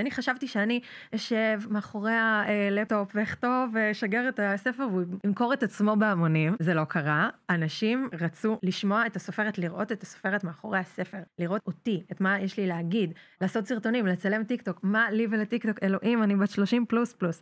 [0.00, 0.80] אני חשבתי שאני
[1.14, 6.56] אשב מאחורי הלפטופ ואכתוב ואשגר את הספר והוא ימכור את עצמו בהמונים.
[6.58, 7.28] זה לא קרה.
[7.50, 12.56] אנשים רצו לשמוע את הסופרת, לראות את הסופרת מאחורי הספר, לראות אותי, את מה יש
[12.58, 16.86] לי להגיד, לעשות סרטונים, לצלם טיק טוק, מה לי ולטיק טוק, אלוהים, אני בת 30
[16.86, 17.40] פלוס פלוס.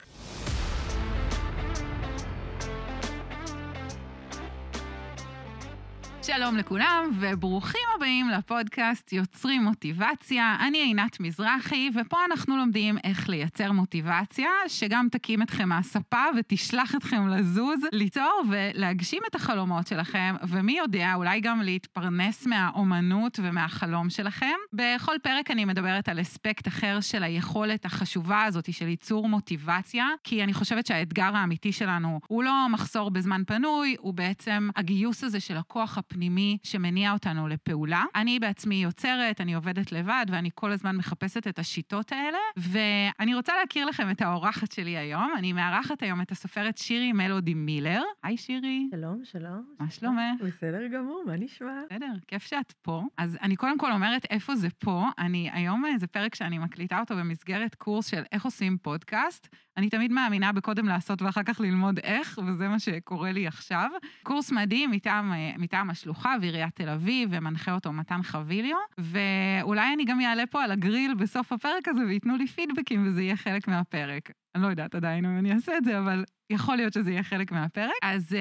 [6.36, 10.56] שלום לכולם, וברוכים הבאים לפודקאסט יוצרים מוטיבציה.
[10.60, 17.28] אני עינת מזרחי, ופה אנחנו לומדים איך לייצר מוטיבציה, שגם תקים אתכם מהספה ותשלח אתכם
[17.28, 24.56] לזוז, ליצור ולהגשים את החלומות שלכם, ומי יודע, אולי גם להתפרנס מהאומנות ומהחלום שלכם.
[24.72, 30.44] בכל פרק אני מדברת על אספקט אחר של היכולת החשובה הזאת של ייצור מוטיבציה, כי
[30.44, 35.56] אני חושבת שהאתגר האמיתי שלנו הוא לא מחסור בזמן פנוי, הוא בעצם הגיוס הזה של
[35.56, 36.23] הכוח הפנימי.
[36.24, 38.04] פנימי שמניע אותנו לפעולה.
[38.14, 43.52] אני בעצמי יוצרת, אני עובדת לבד, ואני כל הזמן מחפשת את השיטות האלה, ואני רוצה
[43.60, 45.32] להכיר לכם את האורחת שלי היום.
[45.38, 48.02] אני מארחת היום את הסופרת שירי מלודי מילר.
[48.22, 48.88] היי שירי.
[48.90, 49.64] שלום, שלום.
[49.80, 50.40] מה שלומך?
[50.46, 51.80] בסדר גמור, מה נשמע?
[51.90, 53.02] בסדר, כיף שאת פה.
[53.18, 55.06] אז אני קודם כל אומרת איפה זה פה.
[55.18, 59.48] אני, היום זה פרק שאני מקליטה אותו במסגרת קורס של איך עושים פודקאסט.
[59.76, 63.90] אני תמיד מאמינה בקודם לעשות ואחר כך ללמוד איך, וזה מה שקורה לי עכשיו.
[64.22, 70.20] קורס מדהים מטעם, מטעם השלוחה ועיריית תל אביב, ומנחה אותו מתן חביליו, ואולי אני גם
[70.20, 74.43] אעלה פה על הגריל בסוף הפרק הזה וייתנו לי פידבקים וזה יהיה חלק מהפרק.
[74.54, 77.52] אני לא יודעת עדיין אם אני אעשה את זה, אבל יכול להיות שזה יהיה חלק
[77.52, 77.92] מהפרק.
[78.02, 78.36] אז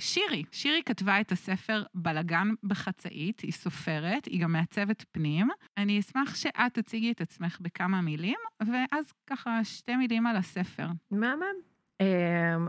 [0.00, 5.48] שירי, שירי כתבה את הספר בלגן בחצאית, היא סופרת, היא גם מעצבת פנים.
[5.78, 10.86] אני אשמח שאת תציגי את עצמך בכמה מילים, ואז ככה שתי מילים על הספר.
[11.10, 11.44] מהמם.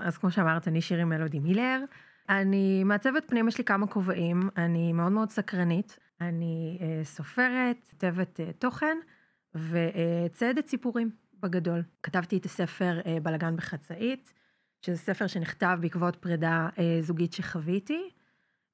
[0.02, 1.84] אז כמו שאמרת, אני שירי מלודי מילר.
[2.30, 6.00] אני מעצבת פנים, יש לי כמה כובעים, אני מאוד מאוד סקרנית.
[6.22, 8.98] אני סופרת, כתבת תוכן
[9.56, 11.10] וציידת סיפורים
[11.42, 11.84] בגדול.
[12.04, 14.34] כתבתי את הספר בלגן בחצאית.
[14.86, 18.10] שזה ספר שנכתב בעקבות פרידה אה, זוגית שחוויתי,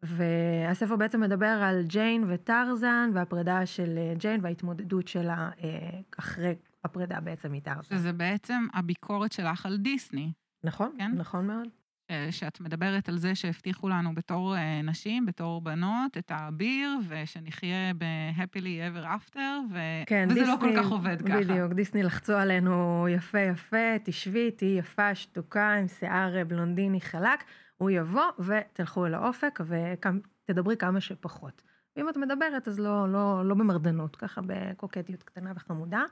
[0.04, 7.20] והספר בעצם מדבר על ג'יין וטרזן והפרידה של אה, ג'יין וההתמודדות שלה אה, אחרי הפרידה
[7.20, 7.96] בעצם מטרזן.
[7.98, 10.32] שזה בעצם הביקורת שלך על דיסני.
[10.64, 11.12] נכון, כן?
[11.12, 11.68] נכון מאוד.
[12.12, 17.94] אה, שאת מדברת על זה שהבטיחו לנו בתור אה, נשים, בתור בנות, את האביר, ושנחיה
[17.98, 19.40] ב-happily ever after,
[19.72, 19.78] ו...
[20.06, 21.40] כן, וזה דיסני, לא כל כך עובד ככה.
[21.40, 27.44] בדיוק, דיסני לחצו עלינו יפה יפה, תשבי, תהיי יפה, שתוקה, עם שיער בלונדיני חלק,
[27.78, 31.62] הוא יבוא ותלכו אל האופק ותדברי כמה שפחות.
[31.96, 36.04] ואם את מדברת אז לא, לא, לא במרדנות, ככה בקוקטיות קטנה וחמודה.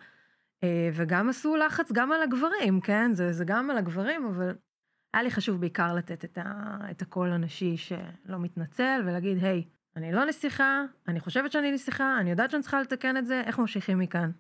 [0.64, 3.12] אה, וגם עשו לחץ גם על הגברים, כן?
[3.14, 4.56] זה, זה גם על הגברים, אבל
[5.16, 9.64] היה לי חשוב בעיקר לתת את, ה, את הקול הנשי שלא מתנצל ולהגיד, היי,
[9.96, 13.60] אני לא נסיכה, אני חושבת שאני נסיכה, אני יודעת שאני צריכה לתקן את זה, איך
[13.60, 14.32] ממשיכים מכאן?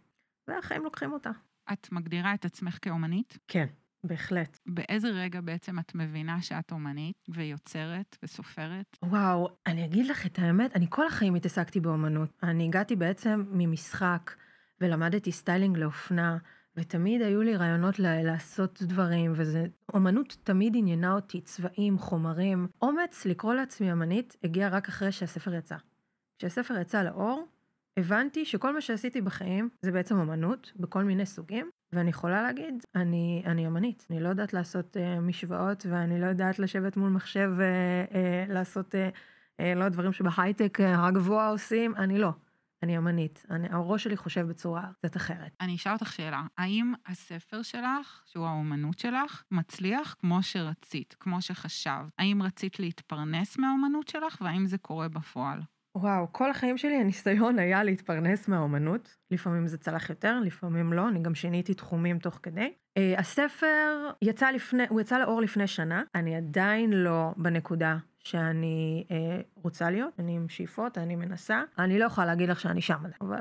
[0.47, 1.29] והחיים לוקחים אותה.
[1.73, 3.37] את מגדירה את עצמך כאומנית?
[3.47, 3.65] כן,
[4.03, 4.59] בהחלט.
[4.65, 8.97] באיזה רגע בעצם את מבינה שאת אומנית ויוצרת וסופרת?
[9.03, 12.29] וואו, אני אגיד לך את האמת, אני כל החיים התעסקתי באומנות.
[12.43, 14.31] אני הגעתי בעצם ממשחק
[14.81, 16.37] ולמדתי סטיילינג לאופנה.
[16.77, 22.67] ותמיד היו לי רעיונות לעשות דברים, וזה, אומנות תמיד עניינה אותי, צבעים, חומרים.
[22.81, 25.75] אומץ לקרוא לעצמי אמנית הגיע רק אחרי שהספר יצא.
[26.39, 27.47] כשהספר יצא לאור,
[27.97, 33.43] הבנתי שכל מה שעשיתי בחיים זה בעצם אמנות, בכל מיני סוגים, ואני יכולה להגיד, אני,
[33.45, 34.07] אני אמנית.
[34.09, 37.51] אני לא יודעת לעשות uh, משוואות, ואני לא יודעת לשבת מול מחשב
[38.47, 42.31] ולעשות, uh, uh, uh, לא דברים שבהייטק uh, הגבוה עושים, אני לא.
[42.83, 45.55] אני אמנית, אני, הראש שלי חושב בצורה קצת אחרת.
[45.61, 52.09] אני אשאל אותך שאלה, האם הספר שלך, שהוא האומנות שלך, מצליח כמו שרצית, כמו שחשבת?
[52.19, 55.61] האם רצית להתפרנס מהאומנות שלך, והאם זה קורה בפועל?
[55.95, 59.15] וואו, כל החיים שלי הניסיון היה להתפרנס מהאומנות.
[59.31, 62.73] לפעמים זה צלח יותר, לפעמים לא, אני גם שיניתי תחומים תוך כדי.
[62.99, 69.41] Uh, הספר יצא לפני, הוא יצא לאור לפני שנה, אני עדיין לא בנקודה שאני אה,
[69.55, 71.63] רוצה להיות, אני עם שאיפות, אני מנסה.
[71.79, 73.39] אני לא יכולה להגיד לך שאני שם, אבל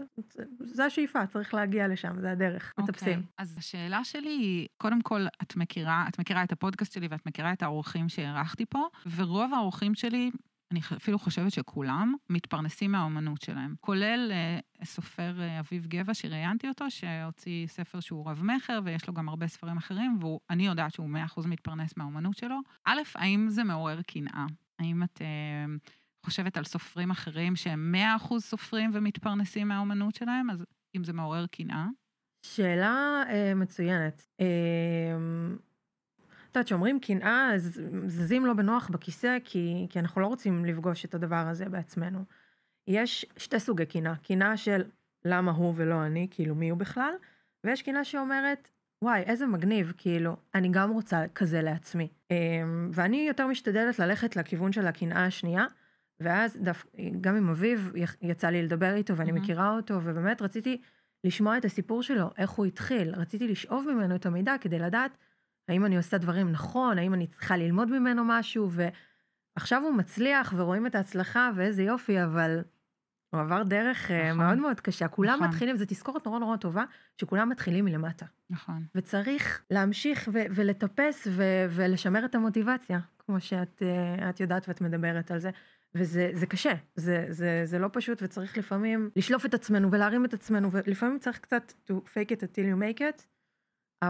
[0.61, 2.81] זה השאיפה, צריך להגיע לשם, זה הדרך, okay.
[2.83, 3.23] אוקיי, מטפסים.
[3.39, 7.53] אז השאלה שלי היא, קודם כל, את מכירה, את מכירה את הפודקאסט שלי ואת מכירה
[7.53, 8.87] את האורחים שהערכתי פה,
[9.17, 10.31] ורוב האורחים שלי
[10.75, 16.91] אני אפילו חושבת שכולם מתפרנסים מהאומנות שלהם, כולל אה, סופר אה, אביב גבע שראיינתי אותו,
[16.91, 21.97] שהוציא ספר שהוא רב-מכר ויש לו גם הרבה ספרים אחרים, ואני יודעת שהוא 100% מתפרנס
[21.97, 22.59] מהאומנות שלו.
[22.85, 24.47] א', האם זה מעורר קנאה?
[24.79, 25.75] האם את אה,
[26.25, 30.51] חושבת על סופרים אחרים שהם 100% סופרים ומתפרנסים מהאומנות שלהם?
[30.51, 30.65] אז
[30.97, 31.87] אם זה מעורר קנאה?
[32.47, 34.27] שאלה אה, מצוינת.
[34.41, 34.47] אה,
[36.55, 41.05] את יודעת, כשאומרים קנאה, אז זזים לא בנוח בכיסא, כי, כי אנחנו לא רוצים לפגוש
[41.05, 42.25] את הדבר הזה בעצמנו.
[42.87, 44.85] יש שתי סוגי קנאה, קנאה של
[45.25, 47.13] למה הוא ולא אני, כאילו מי הוא בכלל,
[47.65, 48.69] ויש קינה שאומרת,
[49.03, 52.09] וואי, איזה מגניב, כאילו, אני גם רוצה כזה לעצמי.
[52.31, 55.67] אמ, ואני יותר משתדלת ללכת לכיוון של הקנאה השנייה,
[56.21, 56.87] ואז דף,
[57.21, 57.93] גם עם אביב
[58.23, 59.35] יצא לי לדבר איתו ואני mm-hmm.
[59.35, 60.81] מכירה אותו, ובאמת רציתי
[61.25, 65.17] לשמוע את הסיפור שלו, איך הוא התחיל, רציתי לשאוב ממנו את המידע כדי לדעת
[65.69, 68.71] האם אני עושה דברים נכון, האם אני צריכה ללמוד ממנו משהו,
[69.57, 72.63] ועכשיו הוא מצליח ורואים את ההצלחה ואיזה יופי, אבל
[73.31, 74.45] הוא עבר דרך אה, נכון.
[74.45, 75.09] מאוד מאוד קשה.
[75.09, 75.49] כולם נכון.
[75.49, 76.85] מתחילים, זו תזכורת נורא נורא טובה,
[77.21, 78.27] שכולם מתחילים מלמטה.
[78.51, 78.85] נכון.
[78.95, 83.83] וצריך להמשיך ו- ולטפס ו- ולשמר את המוטיבציה, כמו שאת
[84.21, 85.51] uh, יודעת ואת מדברת על זה.
[85.95, 90.71] וזה קשה, זה, זה, זה לא פשוט וצריך לפעמים לשלוף את עצמנו ולהרים את עצמנו
[90.73, 93.27] ולפעמים צריך קצת to fake it until you make it,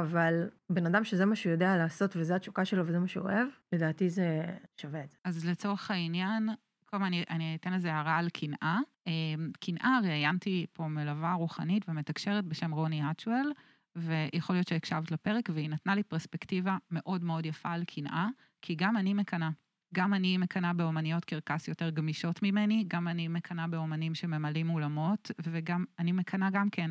[0.01, 3.49] אבל בן אדם שזה מה שהוא יודע לעשות וזה התשוקה שלו וזה מה שהוא אוהב,
[3.73, 4.45] לדעתי זה
[4.81, 5.19] שווה את זה.
[5.25, 6.49] אז לצורך העניין,
[6.87, 8.79] קודם אני, אני אתן לזה הערה על קנאה.
[9.07, 13.53] אמ, קנאה, ראיינתי פה מלווה רוחנית ומתקשרת בשם רוני האצ'ואל,
[13.97, 18.29] ויכול להיות שהקשבת לפרק, והיא נתנה לי פרספקטיבה מאוד מאוד יפה על קנאה,
[18.63, 19.51] כי גם אני מקנאה.
[19.95, 25.85] גם אני מקנאה באומניות קרקס יותר גמישות ממני, גם אני מקנאה באומנים שממלאים אולמות, וגם
[25.99, 26.91] אני מקנאה גם כן.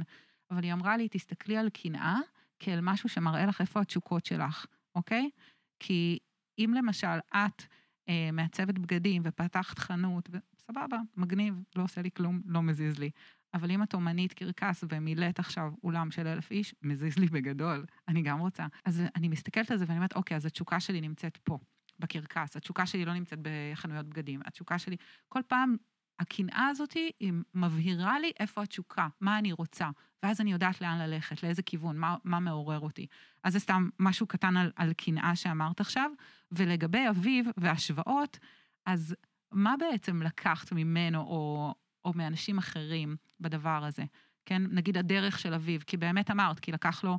[0.52, 2.20] אבל היא אמרה לי, תסתכלי על קנאה
[2.64, 4.66] כאל משהו שמראה לך איפה התשוקות שלך,
[4.96, 5.30] אוקיי?
[5.80, 6.20] כי
[6.60, 7.64] אם למשל את
[8.10, 13.10] אה, מעצבת בגדים ופתחת חנות, סבבה, מגניב, לא עושה לי כלום, לא מזיז לי.
[13.54, 18.22] אבל אם את אומנית קרקס ומילאת עכשיו אולם של אלף איש, מזיז לי בגדול, אני
[18.22, 18.68] גם רוצה.
[18.86, 21.60] אז אני מסתכלת על זה ואני אומרת, אוקיי, אז התשוקה שלי נמצאת פה.
[22.00, 24.96] בקרקס, התשוקה שלי לא נמצאת בחנויות בגדים, התשוקה שלי,
[25.30, 25.76] כל פעם
[26.20, 29.90] הקנאה הזאת היא מבהירה לי איפה התשוקה, מה אני רוצה,
[30.24, 33.08] ואז אני יודעת לאן ללכת, לאיזה כיוון, מה, מה מעורר אותי.
[33.44, 36.12] אז זה סתם משהו קטן על, על קנאה שאמרת עכשיו,
[36.52, 38.40] ולגבי אביב והשוואות,
[38.86, 39.16] אז
[39.52, 41.74] מה בעצם לקחת ממנו או,
[42.06, 44.04] או מאנשים אחרים בדבר הזה?
[44.46, 47.18] כן, נגיד הדרך של אביב, כי באמת אמרת, כי לקח לו,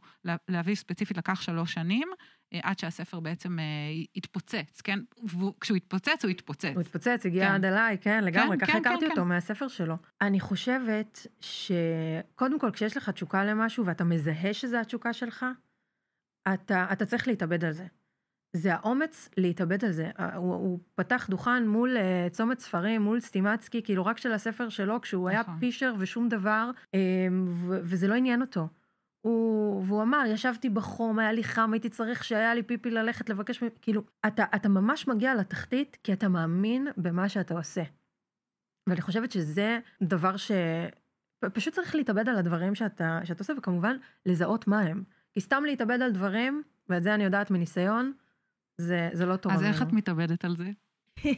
[0.49, 2.09] לאביב ספציפית לקח שלוש שנים,
[2.53, 3.65] אה, עד שהספר בעצם אה,
[4.17, 4.99] התפוצץ, כן?
[5.25, 6.73] וכשהוא התפוצץ, הוא התפוצץ.
[6.75, 7.55] הוא התפוצץ, הגיע כן.
[7.55, 9.29] עד אליי, כן, לגמרי, כן, ככה כן, הכרתי כן, אותו כן.
[9.29, 9.97] מהספר שלו.
[10.21, 15.47] אני חושבת שקודם כל, כשיש לך תשוקה למשהו ואתה מזהה שזה התשוקה שלך,
[16.55, 17.87] אתה, אתה צריך להתאבד על זה.
[18.57, 20.11] זה האומץ להתאבד על זה.
[20.37, 25.01] הוא, הוא פתח דוכן מול uh, צומת ספרים, מול סטימצקי, כאילו רק של הספר שלו,
[25.01, 25.47] כשהוא נכון.
[25.49, 26.99] היה פישר ושום דבר, um,
[27.47, 28.69] ו- וזה לא עניין אותו.
[29.27, 33.63] הוא, והוא אמר, ישבתי בחום, היה לי חם, הייתי צריך שהיה לי פיפי ללכת לבקש,
[33.83, 37.83] כאילו, אתה, אתה ממש מגיע לתחתית כי אתה מאמין במה שאתה עושה.
[38.89, 40.53] ואני חושבת שזה דבר ש...
[41.53, 43.97] פשוט צריך להתאבד על הדברים שאתה, שאתה עושה, וכמובן
[44.27, 45.05] לזהות מה הם.
[45.33, 48.13] כי סתם להתאבד על דברים, ואת זה אני יודעת מניסיון,
[48.79, 49.53] זה, זה לא טוב.
[49.53, 50.71] אז איך את מתאבדת על זה?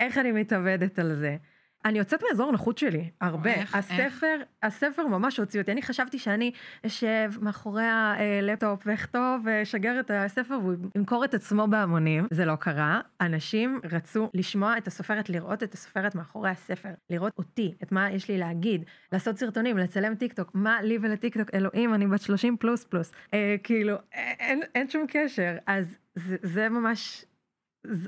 [0.00, 1.36] איך אני מתאבדת על זה?
[1.84, 3.50] אני יוצאת מאזור הנוחות שלי, הרבה.
[3.50, 4.48] איך, הספר, איך?
[4.62, 5.72] הספר ממש הוציא אותי.
[5.72, 6.52] אני חשבתי שאני
[6.86, 12.26] אשב מאחורי הלפטופ ואכתוב ואשגר את הספר והוא ימכור את עצמו בהמונים.
[12.30, 13.00] זה לא קרה.
[13.20, 18.28] אנשים רצו לשמוע את הסופרת, לראות את הסופרת מאחורי הספר, לראות אותי, את מה יש
[18.28, 22.56] לי להגיד, לעשות סרטונים, לצלם טיק טוק, מה לי ולטיק טוק, אלוהים, אני בת 30
[22.56, 23.12] פלוס פלוס.
[23.34, 25.56] אה, כאילו, אין, אין שום קשר.
[25.66, 27.24] אז זה, זה ממש,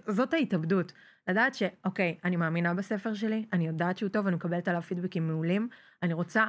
[0.08, 0.92] זאת ההתאבדות.
[1.28, 5.68] לדעת שאוקיי, אני מאמינה בספר שלי, אני יודעת שהוא טוב, אני מקבלת עליו פידבקים מעולים,
[6.02, 6.44] אני רוצה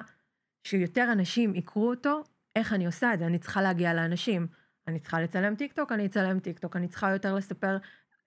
[0.63, 2.23] שיותר אנשים יקראו אותו,
[2.55, 3.25] איך אני עושה את זה?
[3.25, 4.47] אני צריכה להגיע לאנשים.
[4.87, 7.77] אני צריכה לצלם טיק טוק, אני אצלם טיק טוק, אני צריכה יותר לספר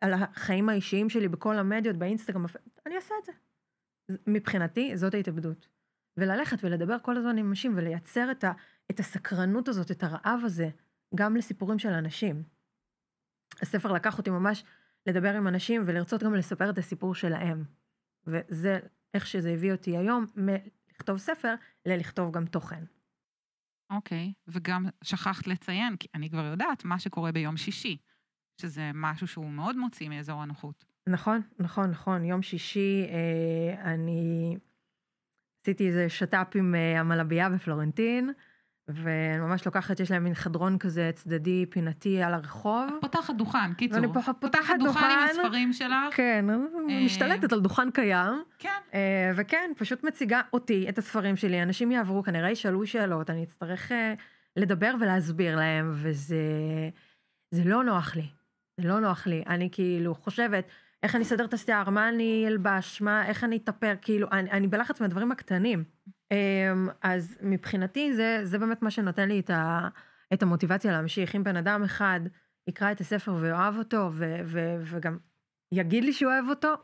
[0.01, 2.45] על החיים האישיים שלי בכל המדיות, באינסטגרם,
[2.87, 3.33] אני אעשה את זה.
[4.27, 5.69] מבחינתי, זאת ההתאבדות.
[6.17, 8.53] וללכת ולדבר כל הזמן עם אנשים ולייצר את, ה,
[8.91, 10.69] את הסקרנות הזאת, את הרעב הזה,
[11.15, 12.43] גם לסיפורים של אנשים.
[13.63, 14.65] הספר לקח אותי ממש
[15.07, 17.65] לדבר עם אנשים ולרצות גם לספר את הסיפור שלהם.
[18.27, 18.79] וזה
[19.15, 21.55] איך שזה הביא אותי היום מלכתוב ספר
[21.87, 22.85] ללכתוב גם תוכן.
[23.91, 27.97] אוקיי, okay, וגם שכחת לציין, כי אני כבר יודעת מה שקורה ביום שישי,
[28.61, 30.85] שזה משהו שהוא מאוד מוציא מאזור הנוחות.
[31.07, 32.25] נכון, נכון, נכון.
[32.25, 34.57] יום שישי אה, אני
[35.63, 38.31] עשיתי איזה שת"פ עם אה, המלבייה בפלורנטין.
[38.95, 42.89] וממש לוקחת, יש להם מין חדרון כזה צדדי, פינתי על הרחוב.
[43.01, 44.01] פותחת דוכן, קיצור.
[44.01, 46.17] ואני פותחת, פותחת דוכן, דוכן עם הספרים שלך.
[46.17, 47.05] כן, אה...
[47.05, 48.43] משתלטת על דוכן קיים.
[48.59, 48.69] כן.
[48.95, 53.93] אה, וכן, פשוט מציגה אותי, את הספרים שלי, אנשים יעברו, כנראה ישאלו שאלות, אני אצטרך
[53.93, 54.15] אה,
[54.57, 56.37] לדבר ולהסביר להם, וזה
[57.51, 58.27] זה לא נוח לי.
[58.81, 59.43] זה לא נוח לי.
[59.47, 60.65] אני כאילו חושבת,
[61.03, 64.67] איך אני אסדר את השיער, מה אני אלבש, מה, איך אני אתאפר, כאילו, אני, אני
[64.67, 65.85] בלחץ מהדברים הקטנים.
[66.31, 69.89] אמ, אז מבחינתי זה, זה באמת מה שנותן לי את, ה,
[70.33, 71.37] את המוטיבציה להמשיך.
[71.37, 72.21] אם בן אדם אחד
[72.67, 75.19] יקרא את הספר ואוהב אותו, ו, ו, וגם
[75.73, 76.75] יגיד לי שהוא אוהב אותו,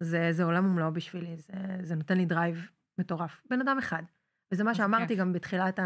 [0.00, 3.42] זה, זה עולם ומלואו בשבילי, זה, זה נותן לי דרייב מטורף.
[3.50, 4.02] בן אדם אחד.
[4.52, 5.80] וזה מה שאמרתי גם בתחילת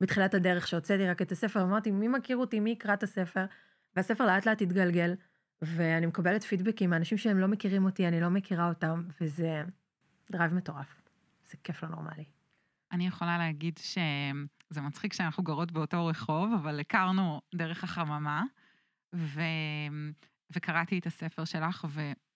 [0.00, 3.44] בתחילת הדרך שהוצאתי רק את הספר, אמרתי, מי מכיר אותי, מי יקרא את הספר?
[3.96, 5.14] והספר לאט לאט התגלגל,
[5.62, 9.62] ואני מקבלת פידבקים מאנשים שהם לא מכירים אותי, אני לא מכירה אותם, וזה
[10.30, 11.07] דרייב מטורף.
[11.50, 12.24] זה כיף לא נורמלי.
[12.92, 18.42] אני יכולה להגיד שזה מצחיק שאנחנו גרות באותו רחוב, אבל הכרנו דרך החממה,
[19.14, 19.40] ו...
[20.50, 21.86] וקראתי את הספר שלך,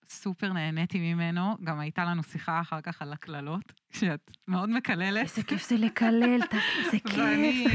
[0.05, 1.57] וסופר נהניתי ממנו.
[1.63, 5.23] גם הייתה לנו שיחה אחר כך על הקללות, שאת מאוד מקללת.
[5.23, 6.39] איזה כיף זה לקלל,
[6.77, 7.17] איזה כיף.
[7.17, 7.67] ואני,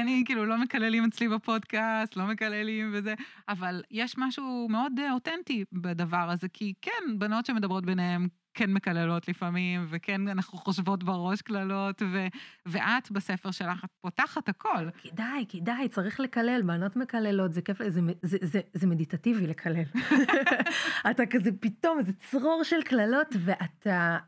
[0.00, 3.14] אני כאילו לא מקללים אצלי בפודקאסט, לא מקללים וזה,
[3.48, 9.86] אבל יש משהו מאוד אותנטי בדבר הזה, כי כן, בנות שמדברות ביניהן כן מקללות לפעמים,
[9.88, 12.26] וכן אנחנו חושבות בראש קללות, ו-
[12.66, 14.90] ואת בספר שלך, את פותחת הכל.
[15.02, 19.82] כדאי, כדאי, צריך לקלל, בנות מקללות, זה כיף, זה, זה, זה, זה מדיטטיבי לקלל.
[21.10, 24.18] אתה כזה פתאום, איזה צרור של קללות, ואתה...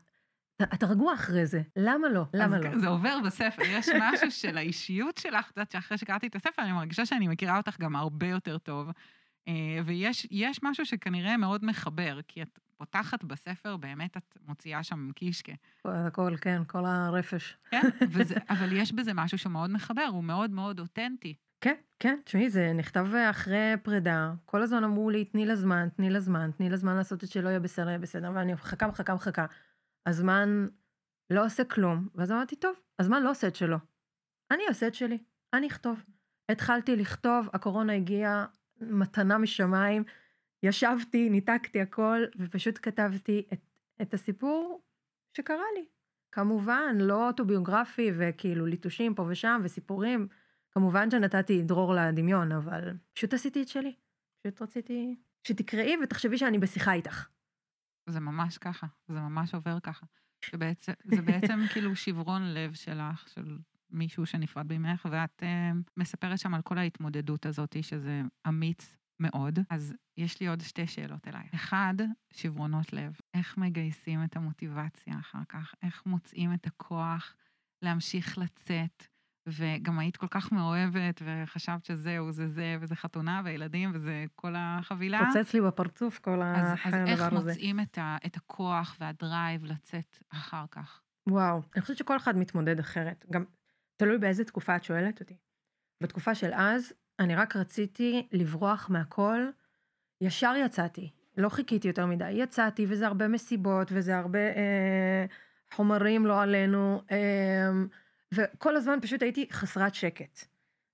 [0.61, 2.23] אתה רגוע אחרי זה, למה לא?
[2.33, 2.79] למה לא?
[2.79, 6.71] זה עובר בספר, יש משהו של האישיות שלך, את יודעת שאחרי שקראתי את הספר, אני
[6.71, 8.89] מרגישה שאני מכירה אותך גם הרבה יותר טוב.
[9.47, 15.51] אה, ויש משהו שכנראה מאוד מחבר, כי את פותחת בספר, באמת את מוציאה שם קישקה.
[15.85, 17.57] הכל, כן, כל הרפש.
[17.71, 17.81] כן,
[18.13, 21.35] וזה, אבל יש בזה משהו שמאוד מחבר, הוא מאוד מאוד אותנטי.
[21.61, 26.09] כן, כן, תשמעי, זה נכתב אחרי פרידה, כל הזמן אמרו לי, תני לה זמן, תני
[26.09, 29.13] לה זמן, תני לה זמן לעשות את שלא יהיה בסדר, יהיה בסדר, ואני מחכה, מחכה,
[29.13, 29.45] מחכה.
[30.05, 30.67] הזמן
[31.29, 33.77] לא עושה כלום, ואז אמרתי, טוב, הזמן לא עושה את שלו.
[34.51, 35.17] אני עושה את שלי,
[35.53, 36.03] אני אכתוב.
[36.49, 38.45] התחלתי לכתוב, הקורונה הגיעה,
[38.81, 40.03] מתנה משמיים,
[40.63, 43.61] ישבתי, ניתקתי הכל, ופשוט כתבתי את,
[44.01, 44.81] את הסיפור
[45.37, 45.85] שקרה לי.
[46.31, 50.27] כמובן, לא אוטוביוגרפי וכאילו ליטושים פה ושם וסיפורים.
[50.71, 53.95] כמובן שנתתי דרור לדמיון, אבל פשוט עשיתי את שלי.
[54.41, 57.27] פשוט רציתי שתקראי ותחשבי שאני בשיחה איתך.
[58.09, 60.05] זה ממש ככה, זה ממש עובר ככה.
[60.41, 63.57] שבעצם, זה בעצם כאילו שברון לב שלך, של
[63.89, 69.59] מישהו שנפרד ממך, ואת uh, מספרת שם על כל ההתמודדות הזאת, שזה אמיץ מאוד.
[69.69, 71.47] אז יש לי עוד שתי שאלות אליי.
[71.55, 71.93] אחד,
[72.33, 73.13] שברונות לב.
[73.33, 75.73] איך מגייסים את המוטיבציה אחר כך?
[75.83, 77.35] איך מוצאים את הכוח
[77.81, 79.07] להמשיך לצאת?
[79.47, 85.19] וגם היית כל כך מאוהבת, וחשבת שזהו, זה זה, וזה חתונה, וילדים, וזה כל החבילה.
[85.33, 86.97] פוצץ לי בפרצוף כל הדבר הזה.
[86.97, 91.01] אז איך מוצאים את, ה, את הכוח והדרייב לצאת אחר כך?
[91.29, 93.25] וואו, אני חושבת שכל אחד מתמודד אחרת.
[93.31, 93.45] גם
[93.95, 95.37] תלוי באיזה תקופה את שואלת אותי.
[96.03, 99.49] בתקופה של אז, אני רק רציתי לברוח מהכל,
[100.21, 105.25] ישר יצאתי, לא חיכיתי יותר מדי, יצאתי וזה הרבה מסיבות וזה הרבה אה,
[105.73, 107.69] חומרים לא עלינו, אה,
[108.33, 110.45] וכל הזמן פשוט הייתי חסרת שקט.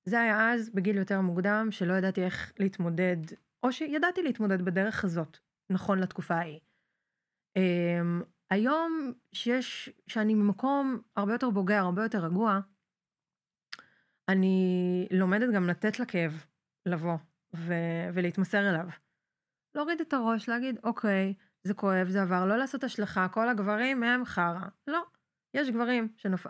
[0.06, 3.18] זה היה אז בגיל יותר מוקדם, שלא ידעתי איך להתמודד,
[3.64, 5.38] או שידעתי להתמודד בדרך הזאת,
[5.70, 6.60] נכון לתקופה ההיא.
[7.58, 8.02] אה,
[8.50, 12.60] היום שיש, שאני ממקום הרבה יותר בוגר, הרבה יותר רגוע,
[14.30, 16.46] אני לומדת גם לתת לכאב
[16.86, 17.18] לבוא
[17.56, 18.88] ו- ולהתמסר אליו.
[19.76, 24.26] להוריד את הראש, להגיד, אוקיי, זה כואב, זה עבר, לא לעשות השלכה, כל הגברים הם
[24.26, 24.68] חרא.
[24.88, 25.06] לא,
[25.54, 26.50] יש גברים שנפל.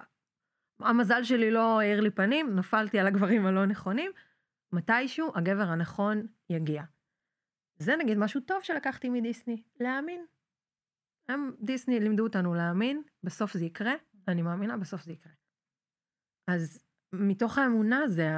[0.79, 4.12] המזל שלי לא האיר לי פנים, נפלתי על הגברים הלא נכונים.
[4.72, 6.84] מתישהו הגבר הנכון יגיע.
[7.77, 10.25] זה נגיד משהו טוב שלקחתי מדיסני, להאמין.
[11.29, 13.94] הם, דיסני לימדו אותנו להאמין, בסוף זה יקרה,
[14.27, 15.34] אני מאמינה, בסוף זה יקרה.
[16.48, 16.85] אז
[17.19, 18.29] מתוך האמונה זה,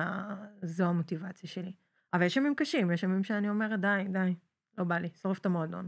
[0.61, 1.73] זו המוטיבציה שלי.
[2.13, 4.35] אבל יש ימים קשים, יש ימים שאני אומרת, די, די,
[4.77, 5.87] לא בא לי, שורף את המועדון.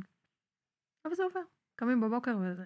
[1.05, 1.41] אבל זה עובר,
[1.75, 2.65] קמים בבוקר וזה...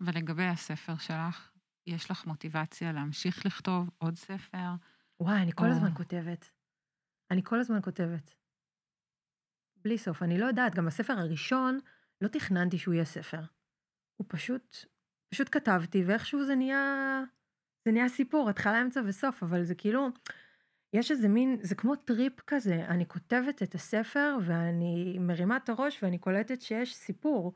[0.00, 1.50] ולגבי הספר שלך,
[1.86, 4.68] יש לך מוטיבציה להמשיך לכתוב עוד ספר?
[5.20, 5.70] וואי, אני כל או...
[5.70, 6.50] הזמן כותבת.
[7.30, 8.34] אני כל הזמן כותבת.
[9.76, 10.22] בלי סוף.
[10.22, 11.78] אני לא יודעת, גם הספר הראשון,
[12.20, 13.40] לא תכננתי שהוא יהיה ספר.
[14.16, 14.76] הוא פשוט,
[15.28, 17.22] פשוט כתבתי, ואיכשהו זה נהיה...
[17.88, 20.08] זה נהיה סיפור, התחלה, אמצע וסוף, אבל זה כאילו,
[20.92, 26.02] יש איזה מין, זה כמו טריפ כזה, אני כותבת את הספר ואני מרימה את הראש
[26.02, 27.54] ואני קולטת שיש סיפור.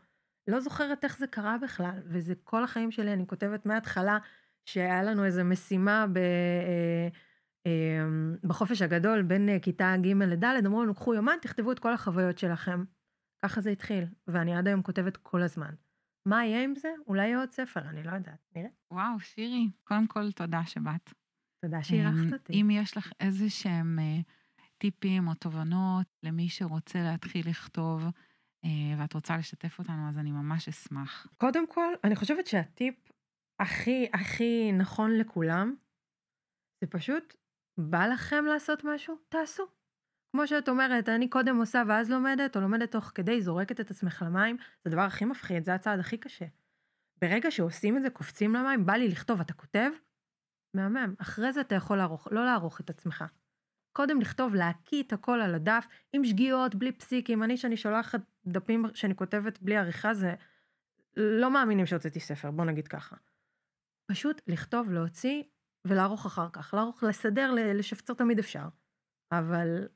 [0.48, 4.18] לא זוכרת איך זה קרה בכלל, וזה כל החיים שלי, אני כותבת מההתחלה
[4.64, 6.18] שהיה לנו איזו משימה ב...
[6.18, 7.08] אה,
[7.66, 8.06] אה,
[8.44, 12.38] בחופש הגדול בין אה, כיתה ג' לד', אמרו לנו, קחו יומן, תכתבו את כל החוויות
[12.38, 12.84] שלכם.
[13.44, 15.74] ככה זה התחיל, ואני עד היום כותבת כל הזמן.
[16.26, 16.88] מה יהיה עם זה?
[17.06, 18.48] אולי יהיה עוד ספר, אני לא יודעת.
[18.56, 18.68] נראה.
[18.90, 21.12] וואו, שירי, קודם כל תודה שבאת.
[21.64, 22.52] תודה שאירחת אמ, אותי.
[22.52, 24.20] אם יש לך איזה שהם אה,
[24.78, 28.04] טיפים או תובנות למי שרוצה להתחיל לכתוב,
[28.64, 31.26] אה, ואת רוצה לשתף אותנו, אז אני ממש אשמח.
[31.36, 32.94] קודם כל, אני חושבת שהטיפ
[33.60, 35.74] הכי הכי נכון לכולם,
[36.80, 37.36] זה פשוט,
[37.78, 39.14] בא לכם לעשות משהו?
[39.28, 39.64] תעשו.
[40.32, 44.24] כמו שאת אומרת, אני קודם עושה ואז לומדת, או לומדת תוך כדי, זורקת את עצמך
[44.26, 46.44] למים, זה הדבר הכי מפחיד, זה הצעד הכי קשה.
[47.20, 49.90] ברגע שעושים את זה, קופצים למים, בא לי לכתוב, אתה כותב,
[50.74, 51.14] מהמם.
[51.18, 53.24] אחרי זה אתה יכול לערוך, לא לערוך את עצמך.
[53.92, 57.42] קודם לכתוב, להקיא את הכל על הדף, עם שגיאות, בלי פסיקים.
[57.42, 60.34] אני, שאני שולחת דפים שאני כותבת בלי עריכה, זה...
[61.16, 63.16] לא מאמינים שהוצאתי ספר, בוא נגיד ככה.
[64.06, 65.42] פשוט לכתוב, להוציא
[65.84, 66.74] ולערוך אחר כך.
[66.74, 68.68] לערוך, לסדר, לשפצר תמיד אפשר.
[69.32, 69.88] אבל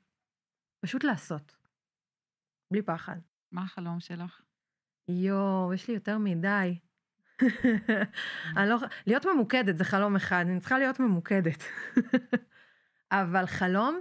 [0.81, 1.57] פשוט לעשות.
[2.71, 3.17] בלי פחד.
[3.53, 4.43] מה החלום שלך?
[5.09, 6.79] יואו, יש לי יותר מדי.
[8.57, 11.63] אני לא, להיות ממוקדת זה חלום אחד, אני צריכה להיות ממוקדת.
[13.11, 14.01] אבל חלום,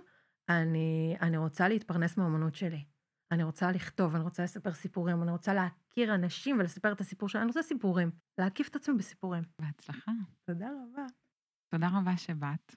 [0.50, 2.86] אני, אני רוצה להתפרנס מהאמנות שלי.
[3.32, 7.42] אני רוצה לכתוב, אני רוצה לספר סיפורים, אני רוצה להכיר אנשים ולספר את הסיפור שלי,
[7.42, 9.44] אני רוצה סיפורים, להקיף את עצמי בסיפורים.
[9.60, 10.12] בהצלחה.
[10.44, 11.06] תודה רבה.
[11.70, 12.76] תודה רבה שבאת.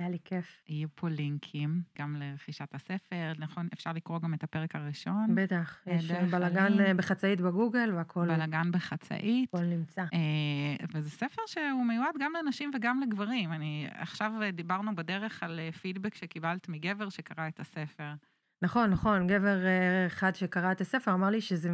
[0.00, 0.62] היה לי כיף.
[0.68, 3.68] יהיו פה לינקים גם לרכישת הספר, נכון?
[3.74, 5.34] אפשר לקרוא גם את הפרק הראשון.
[5.34, 6.80] בטח, אה, יש בלאגן.
[6.80, 9.54] אה, בחצאית בגוגל והכל בלאגן בחצאית.
[9.54, 10.02] הכל נמצא.
[10.02, 13.52] אה, וזה ספר שהוא מיועד גם לנשים וגם לגברים.
[13.52, 18.12] אני, עכשיו דיברנו בדרך על פידבק שקיבלת מגבר שקרא את הספר.
[18.62, 19.58] נכון, נכון, גבר
[20.06, 21.70] אחד שקרא את הספר אמר לי שזה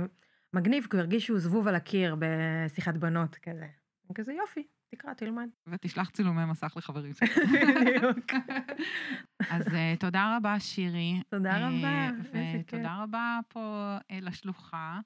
[0.52, 3.66] מגניב, כי הוא הרגיש שהוא זבוב על הקיר בשיחת בנות כזה.
[4.14, 4.66] כזה יופי,
[4.96, 5.48] תקרא, תלמד.
[5.66, 7.38] ותשלח צילומי מסך לחברים שלך.
[7.38, 8.30] בדיוק.
[9.50, 11.22] אז אה, תודה רבה, שירי.
[11.28, 12.74] תודה אה, רבה, איזה כיף.
[12.74, 15.00] ותודה רבה פה אה, לשלוחה.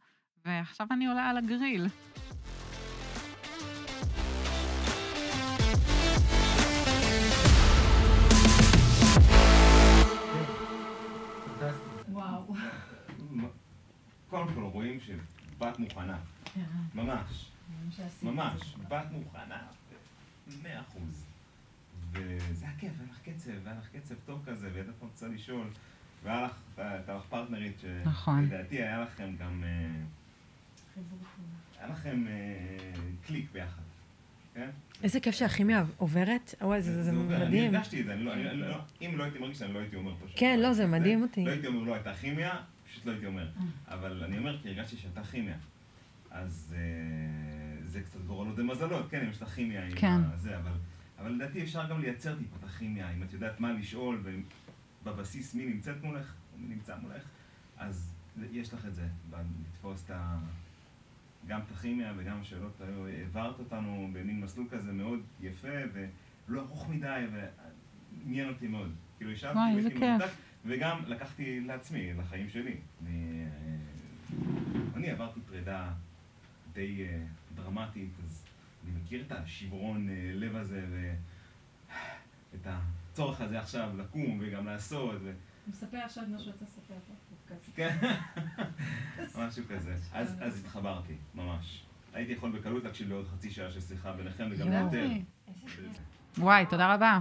[0.44, 1.87] ועכשיו אני עולה על הגריל.
[12.09, 12.54] וואו.
[14.30, 16.18] קודם כל רואים שבת מוכנה,
[16.94, 17.50] ממש,
[18.22, 19.62] ממש, בת מוכנה,
[20.62, 21.24] מאה אחוז.
[22.12, 25.66] וזה היה כיף, היה לך קצב, היה לך קצב טוב כזה, וידעת מה רוצה לשאול,
[26.24, 28.46] והיה לך, הייתה לך פרטנרית, נכון.
[28.48, 29.88] שלדעתי היה לכם גם, אה,
[31.78, 32.92] היה לכם אה,
[33.26, 33.82] קליק ביחד,
[34.54, 34.70] כן?
[35.02, 37.42] איזה כיף שהכימיה עוברת, וואי, זה מדהים.
[37.42, 39.96] אני הרגשתי את זה, אני לא- אני לא- אם לא הייתי מרגיש, אני לא הייתי
[39.96, 40.30] אומר פשוט.
[40.36, 41.44] כן, לא, זה מדהים אותי.
[41.44, 42.52] לא הייתי אומר לא הייתה כימיה,
[42.90, 43.48] פשוט לא הייתי אומר.
[43.88, 45.56] אבל אני אומר כי הרגשתי שהייתה כימיה.
[46.30, 47.49] אז אה,
[47.90, 50.20] זה קצת גורלות ומזלות, כן, אם יש לך כימיה עם כן.
[50.37, 50.72] זה, אבל...
[51.18, 54.22] אבל לדעתי אפשר גם לייצר טיפה את הכימיה, אם את יודעת מה לשאול,
[55.05, 57.22] ובבסיס מי נמצאת מולך, או מי נמצא מולך,
[57.79, 58.14] אז
[58.53, 60.38] יש לך את זה, לתפוס את ה...
[61.46, 63.09] גם את הכימיה וגם השאלות, האלו.
[63.09, 65.68] העברת אותנו במין מסלול כזה מאוד יפה,
[66.48, 68.92] ולא ארוך מדי, ועניין אותי מאוד.
[69.16, 70.37] כאילו ישבתי, וואי, איזה כיף.
[70.64, 72.76] וגם לקחתי לעצמי, לחיים שלי.
[73.03, 75.92] אני, אה, אני עברתי פרידה
[76.72, 77.22] די אה,
[77.54, 78.44] דרמטית, אז
[78.85, 80.87] אני מכיר את השברון אה, לב הזה,
[82.52, 85.33] ואת הצורך הזה עכשיו לקום וגם לעשות, ו...
[85.66, 87.14] מספר עכשיו מה שהוא רוצה לספר פה.
[87.74, 87.96] כן,
[89.38, 89.96] משהו כזה.
[90.12, 91.85] אז, אז התחברתי, ממש.
[92.12, 94.72] הייתי יכול בקלות להקשיב לעוד חצי שעה של שיחה ביניכם וגם.
[94.72, 95.09] יותר.
[96.38, 97.20] וואי, תודה רבה.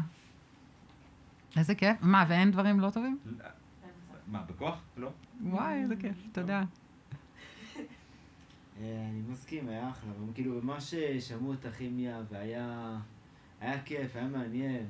[1.57, 1.97] איזה כיף.
[2.01, 3.19] מה, ואין דברים לא טובים?
[4.27, 4.81] מה, בכוח?
[4.97, 5.11] לא?
[5.41, 6.63] וואי, איזה כיף, תודה.
[8.79, 12.97] אה, אני מסכים, היה אחלה, אבל כאילו ממש שמעו את הכימיה והיה
[13.61, 14.85] היה כיף, היה מעניין.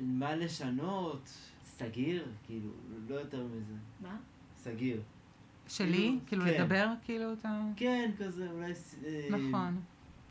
[0.00, 1.30] מה לשנות?
[1.64, 2.70] סגיר, כאילו,
[3.08, 3.74] לא יותר מזה.
[4.00, 4.16] מה?
[4.56, 5.02] סגיר.
[5.68, 5.92] שלי?
[5.96, 6.62] כאילו, כאילו כן.
[6.62, 7.62] לדבר, כאילו, אתה...
[7.76, 8.72] כן, כזה, אולי...
[9.06, 9.80] אה, נכון.